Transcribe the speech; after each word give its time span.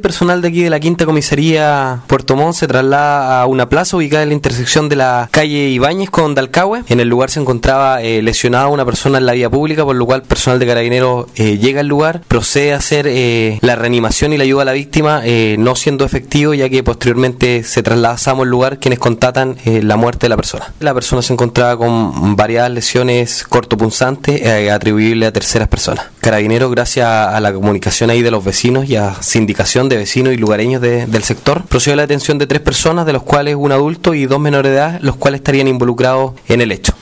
personal 0.00 0.40
de 0.40 0.46
aquí 0.46 0.62
de 0.62 0.70
la 0.70 0.78
quinta 0.78 1.06
comisaría 1.06 2.02
Puerto 2.06 2.36
Montt 2.36 2.54
se 2.54 2.68
traslada 2.68 3.42
a 3.42 3.46
una 3.46 3.68
plaza 3.68 3.96
ubicada 3.96 4.22
en 4.22 4.28
la 4.28 4.36
intersección 4.36 4.88
de 4.88 4.94
la 4.94 5.28
calle 5.32 5.70
Ibáñez 5.70 6.08
con 6.08 6.36
Dalcahue. 6.36 6.84
En 6.88 7.00
el 7.00 7.08
lugar 7.08 7.30
se 7.30 7.40
encontraba 7.40 8.00
eh, 8.00 8.22
lesionada 8.22 8.68
una 8.68 8.84
persona 8.84 9.18
en 9.18 9.26
la 9.26 9.32
vía 9.32 9.50
pública, 9.50 9.84
por 9.84 9.96
lo 9.96 10.06
cual 10.06 10.22
personal 10.22 10.60
de 10.60 10.68
carabineros 10.68 11.26
eh, 11.34 11.58
llega 11.58 11.80
al 11.80 11.88
lugar, 11.88 12.20
procede 12.28 12.74
a 12.74 12.76
hacer 12.76 13.08
eh, 13.08 13.58
la 13.60 13.74
reanimación 13.74 14.32
y 14.32 14.36
la 14.36 14.44
ayuda 14.44 14.62
a 14.62 14.66
la 14.66 14.72
víctima, 14.72 15.20
no 15.58 15.74
siendo 15.74 16.04
efectivo, 16.04 16.54
ya 16.54 16.68
que 16.68 16.84
posteriormente 16.84 17.64
se 17.64 17.82
trasladamos 17.82 18.44
al 18.44 18.50
lugar 18.50 18.78
quienes 18.78 19.00
contatan 19.00 19.56
la 19.64 19.96
muerte 19.96 20.26
de 20.26 20.28
la 20.28 20.36
persona. 20.36 20.72
La 20.78 20.94
persona 20.94 21.22
se 21.22 21.32
encontraba 21.32 21.76
con 21.76 22.36
variadas 22.36 22.70
lesiones 22.70 23.42
cortopunzantes 23.48 24.46
atribuibles 24.70 25.28
a 25.28 25.32
terceras 25.32 25.66
personas. 25.66 26.06
Carabineros, 26.20 26.70
gracias 26.70 27.06
a 27.06 27.40
la 27.40 27.52
comunicación 27.52 28.10
ahí 28.10 28.22
de 28.22 28.30
los 28.30 28.44
vecinos 28.44 28.88
y 28.88 28.96
a 28.96 29.14
sindicación 29.22 29.88
de 29.88 29.96
vecinos 29.96 30.34
y 30.34 30.36
lugareños 30.36 30.82
del 30.82 31.22
sector, 31.22 31.64
procedió 31.64 31.94
a 31.94 31.96
la 31.96 32.02
detención 32.02 32.38
de 32.38 32.46
tres 32.46 32.60
personas, 32.60 33.06
de 33.06 33.12
los 33.12 33.22
cuales 33.22 33.54
un 33.54 33.72
adulto 33.72 34.14
y 34.14 34.26
dos 34.26 34.40
menores 34.40 34.72
de 34.72 34.78
edad, 34.78 34.98
los 35.00 35.16
cuales 35.16 35.38
estarían 35.38 35.68
involucrados 35.68 36.32
en 36.48 36.60
el 36.60 36.72
hecho. 36.72 36.92